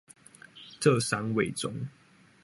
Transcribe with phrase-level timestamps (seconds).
[0.79, 1.85] 這三位中